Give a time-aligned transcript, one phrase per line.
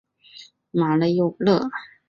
[0.71, 1.69] 马勒维勒。